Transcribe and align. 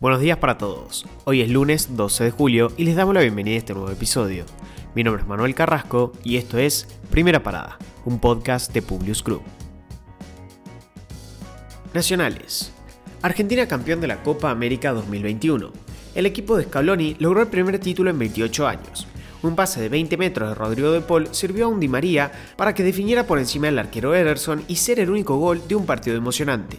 Buenos 0.00 0.22
días 0.22 0.38
para 0.38 0.56
todos. 0.56 1.04
Hoy 1.24 1.42
es 1.42 1.50
lunes 1.50 1.94
12 1.94 2.24
de 2.24 2.30
julio 2.30 2.72
y 2.78 2.84
les 2.84 2.96
damos 2.96 3.14
la 3.14 3.20
bienvenida 3.20 3.56
a 3.56 3.58
este 3.58 3.74
nuevo 3.74 3.90
episodio. 3.90 4.46
Mi 4.94 5.04
nombre 5.04 5.20
es 5.22 5.28
Manuel 5.28 5.54
Carrasco 5.54 6.12
y 6.24 6.38
esto 6.38 6.56
es 6.56 6.88
Primera 7.10 7.42
Parada, 7.42 7.76
un 8.06 8.18
podcast 8.18 8.72
de 8.72 8.80
Publius 8.80 9.22
Group. 9.22 9.42
Nacionales. 11.92 12.72
Argentina 13.20 13.68
campeón 13.68 14.00
de 14.00 14.06
la 14.06 14.22
Copa 14.22 14.50
América 14.50 14.92
2021. 14.92 15.70
El 16.14 16.24
equipo 16.24 16.56
de 16.56 16.64
Scaloni 16.64 17.16
logró 17.18 17.42
el 17.42 17.48
primer 17.48 17.78
título 17.78 18.08
en 18.08 18.18
28 18.18 18.66
años. 18.66 19.06
Un 19.42 19.54
pase 19.54 19.82
de 19.82 19.90
20 19.90 20.16
metros 20.16 20.48
de 20.48 20.54
Rodrigo 20.54 20.92
de 20.92 21.02
Paul 21.02 21.28
sirvió 21.32 21.66
a 21.66 21.68
un 21.68 21.78
Di 21.78 21.88
María 21.88 22.32
para 22.56 22.72
que 22.72 22.82
definiera 22.82 23.26
por 23.26 23.38
encima 23.38 23.66
del 23.66 23.78
arquero 23.78 24.14
Ederson 24.14 24.64
y 24.66 24.76
ser 24.76 24.98
el 24.98 25.10
único 25.10 25.36
gol 25.36 25.60
de 25.68 25.74
un 25.74 25.84
partido 25.84 26.16
emocionante. 26.16 26.78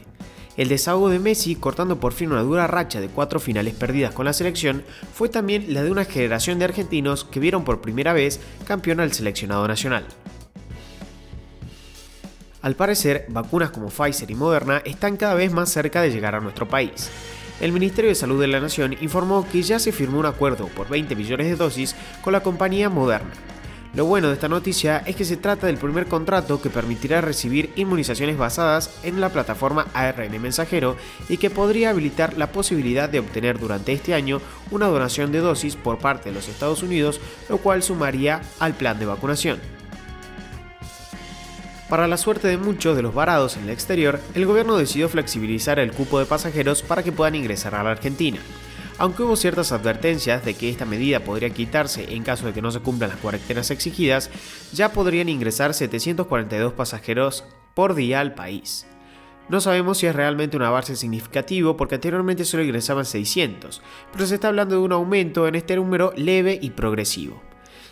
El 0.58 0.68
desahogo 0.68 1.10
de 1.10 1.20
Messi, 1.20 1.55
cortando 1.55 2.00
por 2.00 2.12
fin 2.12 2.32
una 2.32 2.41
dura 2.41 2.68
racha 2.68 3.00
de 3.00 3.08
cuatro 3.08 3.40
finales 3.40 3.73
perdidas 3.73 4.14
con 4.14 4.26
la 4.26 4.34
selección, 4.34 4.84
fue 5.14 5.30
también 5.30 5.74
la 5.74 5.82
de 5.82 5.91
una 5.91 6.04
generación 6.04 6.60
de 6.60 6.66
argentinos 6.66 7.24
que 7.24 7.40
vieron 7.40 7.64
por 7.64 7.80
primera 7.80 8.12
vez 8.12 8.40
campeón 8.66 9.00
al 9.00 9.14
seleccionado 9.14 9.68
nacional. 9.68 10.05
Al 12.62 12.76
parecer, 12.76 13.26
vacunas 13.30 13.72
como 13.72 13.90
Pfizer 13.90 14.30
y 14.30 14.36
Moderna 14.36 14.82
están 14.86 15.18
cada 15.18 15.34
vez 15.34 15.52
más 15.52 15.70
cerca 15.70 16.02
de 16.02 16.12
llegar 16.12 16.36
a 16.36 16.41
nuestro 16.41 16.68
país. 16.68 17.10
El 17.60 17.72
Ministerio 17.72 18.10
de 18.10 18.16
Salud 18.16 18.40
de 18.41 18.48
la 18.48 18.60
Nación 18.60 18.96
informó 19.02 19.48
que 19.49 19.62
ya 19.62 19.80
se 19.80 19.91
firmó 19.91 20.20
un 20.20 20.26
acuerdo 20.26 20.68
por 20.68 20.90
20 20.90 21.16
millones 21.16 21.48
de 21.48 21.55
dosis 21.55 21.96
con 22.24 22.34
la 22.34 22.44
compañía 22.44 22.90
Moderna, 22.90 23.32
lo 23.94 24.05
bueno 24.05 24.30
de 24.30 24.36
esta 24.36 24.48
noticia 24.48 25.04
es 25.05 25.18
que 25.18 25.26
se 25.26 25.36
trata 25.36 25.68
del 25.68 25.77
primer 25.77 26.05
contrato 26.05 26.62
que 26.62 26.70
permitirá 26.70 27.20
recibir 27.20 27.74
inmunizaciones 27.76 28.38
basadas 28.38 28.90
en 29.04 29.20
la 29.20 29.29
plataforma 29.29 29.88
ARN 29.93 30.41
mensajero 30.41 30.96
y 31.27 31.35
que 31.35 31.49
podría 31.49 31.90
habilitar 31.90 32.38
la 32.38 32.54
posibilidad 32.54 33.10
de 33.10 33.20
obtener 33.20 33.60
durante 33.60 33.91
este 33.91 34.13
año 34.13 34.40
una 34.71 34.88
donación 34.88 35.34
de 35.34 35.40
dosis 35.40 35.76
por 35.76 35.98
parte 35.98 36.29
de 36.29 36.35
los 36.35 36.48
Estados 36.48 36.84
Unidos, 36.84 37.20
lo 37.49 37.57
cual 37.57 37.84
sumaría 37.84 38.41
al 38.60 38.76
plan 38.76 38.98
de 38.98 39.07
vacunación. 39.07 39.60
Para 41.90 42.07
la 42.07 42.16
suerte 42.16 42.48
de 42.48 42.57
muchos 42.57 42.96
de 42.96 43.01
los 43.01 43.13
varados 43.13 43.57
en 43.57 43.63
el 43.63 43.71
exterior, 43.71 44.21
el 44.34 44.46
gobierno 44.46 44.77
decidió 44.77 45.10
flexibilizar 45.10 45.79
el 45.79 45.91
cupo 45.91 46.18
de 46.20 46.26
pasajeros 46.26 46.82
para 46.82 47.04
que 47.04 47.12
puedan 47.12 47.35
ingresar 47.35 47.76
a 47.76 47.84
la 47.84 47.91
Argentina 47.91 48.40
aunque 49.02 49.24
hubo 49.24 49.35
ciertas 49.35 49.71
advertencias 49.71 50.46
de 50.46 50.54
que 50.54 50.70
esta 50.70 50.85
medida 50.85 51.21
podría 51.21 51.49
quitarse 51.49 52.13
en 52.13 52.21
caso 52.21 52.46
de 52.46 52.54
que 52.54 52.62
no 52.62 52.70
se 52.70 52.82
cumplan 52.82 53.10
las 53.10 53.18
cuarentenas 53.18 53.71
exigidas, 53.71 54.30
ya 54.74 54.94
podrían 54.94 55.27
ingresar 55.27 55.74
742 55.74 56.74
pasajeros 56.74 57.44
por 57.74 57.96
día 57.96 58.20
al 58.20 58.35
país. 58.35 58.85
No 59.49 59.60
sabemos 59.60 59.98
si 59.98 60.05
es 60.05 60.16
realmente 60.16 60.55
un 60.55 60.62
avance 60.62 60.96
significativo 60.96 61.77
porque 61.77 61.96
anteriormente 61.96 62.46
solo 62.46 62.62
ingresaban 62.62 63.05
600, 63.05 63.82
pero 64.12 64.28
se 64.28 64.35
está 64.35 64.50
hablando 64.50 64.75
de 64.75 64.81
un 64.81 64.91
aumento 64.91 65.47
en 65.47 65.56
este 65.56 65.78
número 65.78 66.13
leve 66.16 66.59
y 66.62 66.69
progresivo. 66.69 67.41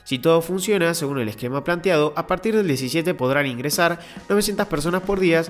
Si 0.04 0.20
todo 0.20 0.44
funciona 0.44 0.94
según 0.94 1.18
el 1.18 1.30
esquema 1.30 1.64
planteado, 1.64 2.14
a 2.18 2.28
partir 2.28 2.56
del 2.56 2.68
17 2.68 3.16
podrán 3.16 3.48
ingresar 3.48 3.98
900 4.30 4.68
personas 4.68 5.02
por 5.02 5.20
día 5.20 5.42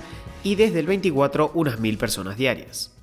y 0.42 0.56
desde 0.56 0.80
el 0.80 0.88
24 0.88 1.52
unas 1.54 1.82
1000 1.82 1.98
personas 1.98 2.38
diarias. 2.38 2.94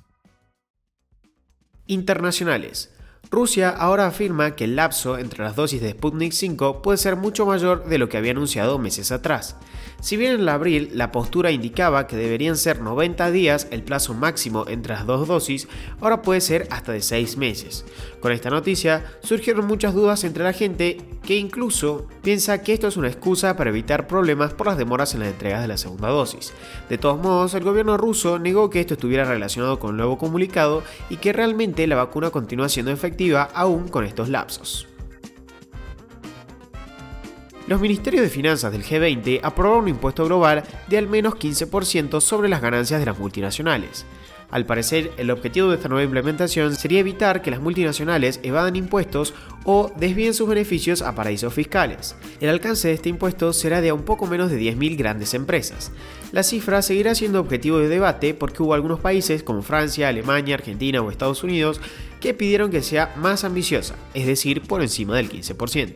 Internacionales. 1.87 2.91
Rusia 3.29 3.69
ahora 3.69 4.07
afirma 4.07 4.55
que 4.55 4.63
el 4.63 4.77
lapso 4.77 5.17
entre 5.17 5.43
las 5.43 5.55
dosis 5.55 5.81
de 5.81 5.91
Sputnik 5.91 6.31
5 6.31 6.81
puede 6.81 6.97
ser 6.97 7.17
mucho 7.17 7.45
mayor 7.45 7.85
de 7.85 7.97
lo 7.97 8.07
que 8.07 8.17
había 8.17 8.31
anunciado 8.31 8.79
meses 8.79 9.11
atrás. 9.11 9.57
Si 9.99 10.15
bien 10.15 10.39
en 10.39 10.47
abril 10.47 10.91
la 10.93 11.11
postura 11.11 11.51
indicaba 11.51 12.05
que 12.07 12.15
deberían 12.15 12.55
ser 12.55 12.81
90 12.81 13.31
días 13.31 13.67
el 13.71 13.83
plazo 13.83 14.13
máximo 14.13 14.65
entre 14.67 14.93
las 14.93 15.05
dos 15.05 15.27
dosis, 15.27 15.67
ahora 15.99 16.21
puede 16.21 16.39
ser 16.41 16.67
hasta 16.69 16.91
de 16.91 17.01
6 17.01 17.37
meses. 17.37 17.83
Con 18.19 18.31
esta 18.31 18.49
noticia 18.49 19.05
surgieron 19.21 19.65
muchas 19.65 19.93
dudas 19.93 20.23
entre 20.23 20.43
la 20.43 20.53
gente 20.53 20.97
que 21.23 21.35
incluso 21.35 22.07
piensa 22.21 22.61
que 22.61 22.73
esto 22.73 22.87
es 22.87 22.95
una 22.95 23.07
excusa 23.07 23.57
para 23.57 23.71
evitar 23.71 24.07
problemas 24.07 24.53
por 24.53 24.67
las 24.67 24.77
demoras 24.77 25.13
en 25.13 25.21
las 25.21 25.29
entregas 25.29 25.61
de 25.61 25.67
la 25.67 25.77
segunda 25.77 26.09
dosis. 26.09 26.53
De 26.89 26.97
todos 26.97 27.19
modos, 27.19 27.53
el 27.53 27.63
gobierno 27.63 27.97
ruso 27.97 28.39
negó 28.39 28.69
que 28.69 28.79
esto 28.79 28.93
estuviera 28.93 29.25
relacionado 29.25 29.79
con 29.79 29.91
el 29.91 29.97
nuevo 29.97 30.17
comunicado 30.17 30.83
y 31.09 31.17
que 31.17 31.33
realmente 31.33 31.87
la 31.87 31.95
vacuna 31.95 32.29
continúa 32.29 32.69
siendo 32.69 32.91
efectiva 32.91 33.49
aún 33.53 33.87
con 33.87 34.05
estos 34.05 34.29
lapsos. 34.29 34.86
Los 37.67 37.81
ministerios 37.81 38.23
de 38.23 38.29
finanzas 38.29 38.71
del 38.71 38.85
G20 38.85 39.41
aprobaron 39.43 39.83
un 39.83 39.89
impuesto 39.89 40.23
global 40.23 40.63
de 40.87 40.97
al 40.97 41.07
menos 41.09 41.33
15% 41.33 42.21
sobre 42.21 42.47
las 42.47 42.61
ganancias 42.61 43.01
de 43.01 43.05
las 43.05 43.19
multinacionales. 43.19 44.05
Al 44.49 44.65
parecer, 44.65 45.11
el 45.17 45.29
objetivo 45.29 45.67
de 45.67 45.75
esta 45.75 45.89
nueva 45.89 46.05
implementación 46.05 46.73
sería 46.77 47.01
evitar 47.01 47.41
que 47.41 47.51
las 47.51 47.59
multinacionales 47.59 48.39
evadan 48.43 48.77
impuestos 48.77 49.33
o 49.65 49.91
desvíen 49.97 50.33
sus 50.33 50.47
beneficios 50.47 51.01
a 51.01 51.13
paraísos 51.13 51.53
fiscales. 51.53 52.15
El 52.39 52.47
alcance 52.47 52.87
de 52.87 52.93
este 52.93 53.09
impuesto 53.09 53.51
será 53.51 53.81
de 53.81 53.89
a 53.89 53.93
un 53.93 54.03
poco 54.03 54.27
menos 54.27 54.49
de 54.49 54.61
10.000 54.61 54.97
grandes 54.97 55.33
empresas. 55.33 55.91
La 56.31 56.43
cifra 56.43 56.81
seguirá 56.81 57.15
siendo 57.15 57.41
objetivo 57.41 57.79
de 57.79 57.89
debate 57.89 58.33
porque 58.33 58.63
hubo 58.63 58.75
algunos 58.75 59.01
países 59.01 59.43
como 59.43 59.61
Francia, 59.61 60.07
Alemania, 60.07 60.55
Argentina 60.55 61.01
o 61.01 61.11
Estados 61.11 61.43
Unidos 61.43 61.81
que 62.21 62.33
pidieron 62.33 62.71
que 62.71 62.81
sea 62.81 63.13
más 63.17 63.43
ambiciosa, 63.43 63.95
es 64.13 64.25
decir, 64.25 64.61
por 64.61 64.81
encima 64.81 65.17
del 65.17 65.29
15%. 65.29 65.95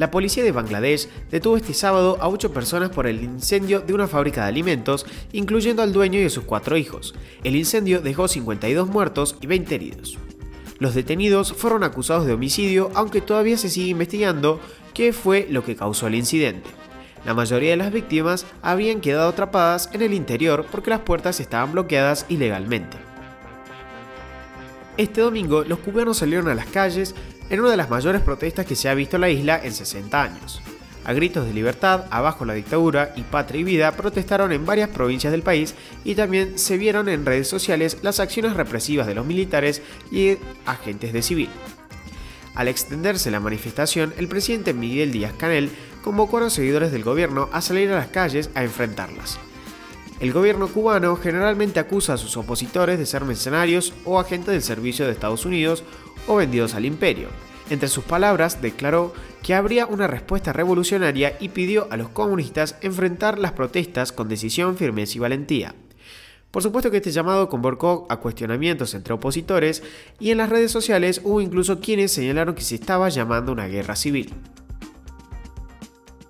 La 0.00 0.10
policía 0.10 0.42
de 0.42 0.50
Bangladesh 0.50 1.10
detuvo 1.30 1.58
este 1.58 1.74
sábado 1.74 2.16
a 2.22 2.28
ocho 2.30 2.54
personas 2.54 2.88
por 2.88 3.06
el 3.06 3.22
incendio 3.22 3.80
de 3.80 3.92
una 3.92 4.08
fábrica 4.08 4.40
de 4.40 4.48
alimentos, 4.48 5.04
incluyendo 5.30 5.82
al 5.82 5.92
dueño 5.92 6.18
y 6.18 6.30
sus 6.30 6.44
cuatro 6.44 6.78
hijos. 6.78 7.14
El 7.44 7.54
incendio 7.54 8.00
dejó 8.00 8.26
52 8.26 8.88
muertos 8.88 9.36
y 9.42 9.46
20 9.46 9.74
heridos. 9.74 10.18
Los 10.78 10.94
detenidos 10.94 11.52
fueron 11.52 11.84
acusados 11.84 12.24
de 12.24 12.32
homicidio, 12.32 12.90
aunque 12.94 13.20
todavía 13.20 13.58
se 13.58 13.68
sigue 13.68 13.90
investigando 13.90 14.58
qué 14.94 15.12
fue 15.12 15.46
lo 15.50 15.64
que 15.64 15.76
causó 15.76 16.06
el 16.06 16.14
incidente. 16.14 16.70
La 17.26 17.34
mayoría 17.34 17.72
de 17.72 17.76
las 17.76 17.92
víctimas 17.92 18.46
habían 18.62 19.02
quedado 19.02 19.28
atrapadas 19.28 19.90
en 19.92 20.00
el 20.00 20.14
interior 20.14 20.64
porque 20.72 20.88
las 20.88 21.00
puertas 21.00 21.40
estaban 21.40 21.72
bloqueadas 21.72 22.24
ilegalmente. 22.30 22.96
Este 24.96 25.20
domingo 25.22 25.64
los 25.64 25.78
cubanos 25.78 26.18
salieron 26.18 26.48
a 26.48 26.54
las 26.54 26.66
calles 26.66 27.14
en 27.50 27.60
una 27.60 27.70
de 27.70 27.76
las 27.76 27.90
mayores 27.90 28.22
protestas 28.22 28.64
que 28.64 28.76
se 28.76 28.88
ha 28.88 28.94
visto 28.94 29.16
en 29.16 29.20
la 29.22 29.30
isla 29.30 29.60
en 29.62 29.74
60 29.74 30.22
años. 30.22 30.62
A 31.04 31.12
gritos 31.12 31.46
de 31.46 31.54
libertad, 31.54 32.04
abajo 32.10 32.44
la 32.44 32.54
dictadura 32.54 33.12
y 33.16 33.22
patria 33.22 33.60
y 33.60 33.64
vida 33.64 33.92
protestaron 33.92 34.52
en 34.52 34.66
varias 34.66 34.90
provincias 34.90 35.32
del 35.32 35.42
país 35.42 35.74
y 36.04 36.14
también 36.14 36.58
se 36.58 36.76
vieron 36.76 37.08
en 37.08 37.26
redes 37.26 37.48
sociales 37.48 37.98
las 38.02 38.20
acciones 38.20 38.54
represivas 38.54 39.06
de 39.06 39.14
los 39.14 39.26
militares 39.26 39.82
y 40.10 40.36
agentes 40.66 41.12
de 41.12 41.22
civil. 41.22 41.48
Al 42.54 42.68
extenderse 42.68 43.30
la 43.30 43.40
manifestación, 43.40 44.12
el 44.18 44.28
presidente 44.28 44.74
Miguel 44.74 45.12
Díaz 45.12 45.32
Canel 45.38 45.70
convocó 46.02 46.38
a 46.38 46.40
los 46.40 46.52
seguidores 46.52 46.92
del 46.92 47.04
gobierno 47.04 47.48
a 47.52 47.60
salir 47.60 47.90
a 47.90 47.96
las 47.96 48.08
calles 48.08 48.50
a 48.54 48.62
enfrentarlas. 48.62 49.38
El 50.20 50.34
gobierno 50.34 50.68
cubano 50.68 51.16
generalmente 51.16 51.80
acusa 51.80 52.12
a 52.12 52.18
sus 52.18 52.36
opositores 52.36 52.98
de 52.98 53.06
ser 53.06 53.24
mercenarios 53.24 53.94
o 54.04 54.20
agentes 54.20 54.52
del 54.52 54.62
servicio 54.62 55.06
de 55.06 55.12
Estados 55.12 55.46
Unidos 55.46 55.82
o 56.26 56.36
vendidos 56.36 56.74
al 56.74 56.84
imperio. 56.84 57.28
Entre 57.70 57.88
sus 57.88 58.04
palabras 58.04 58.60
declaró 58.60 59.14
que 59.42 59.54
habría 59.54 59.86
una 59.86 60.08
respuesta 60.08 60.52
revolucionaria 60.52 61.38
y 61.40 61.48
pidió 61.48 61.88
a 61.90 61.96
los 61.96 62.10
comunistas 62.10 62.76
enfrentar 62.82 63.38
las 63.38 63.52
protestas 63.52 64.12
con 64.12 64.28
decisión, 64.28 64.76
firmeza 64.76 65.16
y 65.16 65.20
valentía. 65.20 65.74
Por 66.50 66.62
supuesto 66.62 66.90
que 66.90 66.98
este 66.98 67.12
llamado 67.12 67.48
convocó 67.48 68.06
a 68.10 68.18
cuestionamientos 68.18 68.92
entre 68.92 69.14
opositores 69.14 69.82
y 70.18 70.32
en 70.32 70.38
las 70.38 70.50
redes 70.50 70.70
sociales 70.70 71.22
hubo 71.24 71.40
incluso 71.40 71.80
quienes 71.80 72.12
señalaron 72.12 72.54
que 72.54 72.62
se 72.62 72.74
estaba 72.74 73.08
llamando 73.08 73.52
una 73.52 73.68
guerra 73.68 73.96
civil. 73.96 74.34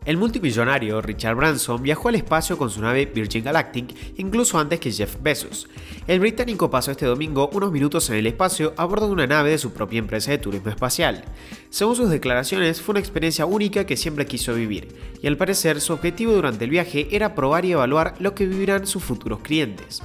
El 0.06 0.16
multimillonario 0.16 1.02
Richard 1.02 1.36
Branson 1.36 1.82
viajó 1.82 2.08
al 2.08 2.14
espacio 2.14 2.56
con 2.56 2.70
su 2.70 2.80
nave 2.80 3.04
Virgin 3.04 3.44
Galactic 3.44 3.94
incluso 4.16 4.58
antes 4.58 4.80
que 4.80 4.90
Jeff 4.90 5.16
Bezos. 5.20 5.68
El 6.06 6.20
británico 6.20 6.70
pasó 6.70 6.90
este 6.90 7.04
domingo 7.04 7.50
unos 7.52 7.70
minutos 7.70 8.08
en 8.08 8.16
el 8.16 8.26
espacio 8.26 8.72
a 8.78 8.86
bordo 8.86 9.08
de 9.08 9.12
una 9.12 9.26
nave 9.26 9.50
de 9.50 9.58
su 9.58 9.74
propia 9.74 9.98
empresa 9.98 10.30
de 10.30 10.38
turismo 10.38 10.70
espacial. 10.70 11.24
Según 11.68 11.96
sus 11.96 12.08
declaraciones, 12.08 12.80
fue 12.80 12.94
una 12.94 13.00
experiencia 13.00 13.44
única 13.44 13.84
que 13.84 13.98
siempre 13.98 14.24
quiso 14.24 14.54
vivir, 14.54 14.88
y 15.20 15.26
al 15.26 15.36
parecer 15.36 15.82
su 15.82 15.92
objetivo 15.92 16.32
durante 16.32 16.64
el 16.64 16.70
viaje 16.70 17.08
era 17.10 17.34
probar 17.34 17.66
y 17.66 17.72
evaluar 17.72 18.14
lo 18.20 18.34
que 18.34 18.46
vivirán 18.46 18.86
sus 18.86 19.04
futuros 19.04 19.40
clientes. 19.40 20.02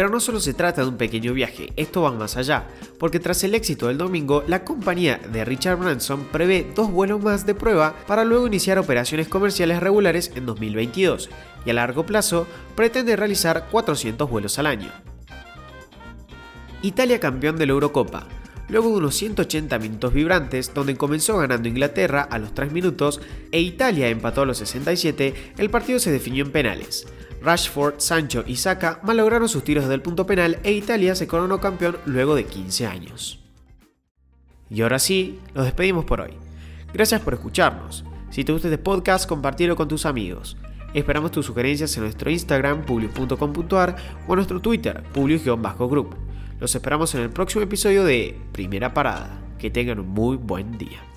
Pero 0.00 0.08
no 0.08 0.18
solo 0.18 0.40
se 0.40 0.54
trata 0.54 0.80
de 0.80 0.88
un 0.88 0.96
pequeño 0.96 1.34
viaje, 1.34 1.74
esto 1.76 2.00
va 2.00 2.10
más 2.10 2.38
allá, 2.38 2.66
porque 2.98 3.20
tras 3.20 3.44
el 3.44 3.54
éxito 3.54 3.88
del 3.88 3.98
domingo, 3.98 4.42
la 4.46 4.64
compañía 4.64 5.20
de 5.30 5.44
Richard 5.44 5.76
Branson 5.76 6.24
prevé 6.32 6.66
dos 6.74 6.90
vuelos 6.90 7.22
más 7.22 7.44
de 7.44 7.54
prueba 7.54 7.94
para 8.06 8.24
luego 8.24 8.46
iniciar 8.46 8.78
operaciones 8.78 9.28
comerciales 9.28 9.78
regulares 9.78 10.32
en 10.36 10.46
2022, 10.46 11.28
y 11.66 11.68
a 11.68 11.74
largo 11.74 12.06
plazo 12.06 12.46
pretende 12.76 13.14
realizar 13.14 13.68
400 13.70 14.30
vuelos 14.30 14.58
al 14.58 14.68
año. 14.68 14.90
Italia 16.80 17.20
campeón 17.20 17.56
de 17.56 17.66
la 17.66 17.72
Eurocopa. 17.72 18.26
Luego 18.70 18.88
de 18.88 18.96
unos 18.96 19.16
180 19.16 19.78
minutos 19.80 20.14
vibrantes, 20.14 20.72
donde 20.72 20.96
comenzó 20.96 21.36
ganando 21.36 21.68
Inglaterra 21.68 22.22
a 22.22 22.38
los 22.38 22.54
3 22.54 22.72
minutos 22.72 23.20
e 23.52 23.60
Italia 23.60 24.08
empató 24.08 24.40
a 24.40 24.46
los 24.46 24.56
67, 24.56 25.52
el 25.58 25.68
partido 25.68 25.98
se 25.98 26.10
definió 26.10 26.42
en 26.42 26.52
penales. 26.52 27.06
Rashford, 27.42 27.94
Sancho 27.98 28.44
y 28.46 28.56
Saka 28.56 29.00
malograron 29.02 29.48
sus 29.48 29.64
tiros 29.64 29.84
desde 29.84 29.94
el 29.94 30.02
punto 30.02 30.26
penal 30.26 30.58
e 30.62 30.72
Italia 30.72 31.14
se 31.14 31.26
coronó 31.26 31.60
campeón 31.60 31.98
luego 32.06 32.34
de 32.34 32.44
15 32.44 32.86
años. 32.86 33.40
Y 34.68 34.82
ahora 34.82 34.98
sí, 34.98 35.40
nos 35.54 35.64
despedimos 35.64 36.04
por 36.04 36.20
hoy. 36.20 36.34
Gracias 36.92 37.20
por 37.20 37.34
escucharnos. 37.34 38.04
Si 38.30 38.44
te 38.44 38.52
gusta 38.52 38.68
este 38.68 38.78
podcast, 38.78 39.28
compartilo 39.28 39.74
con 39.74 39.88
tus 39.88 40.06
amigos. 40.06 40.56
Esperamos 40.94 41.32
tus 41.32 41.46
sugerencias 41.46 41.96
en 41.96 42.04
nuestro 42.04 42.30
Instagram, 42.30 42.84
publius.com.ar 42.84 43.96
o 44.26 44.32
en 44.32 44.36
nuestro 44.36 44.60
Twitter, 44.60 45.02
publius-group. 45.12 46.14
Los 46.58 46.74
esperamos 46.74 47.14
en 47.14 47.22
el 47.22 47.30
próximo 47.30 47.62
episodio 47.62 48.04
de 48.04 48.36
Primera 48.52 48.92
Parada. 48.92 49.40
Que 49.58 49.70
tengan 49.70 50.00
un 50.00 50.08
muy 50.08 50.36
buen 50.36 50.78
día. 50.78 51.09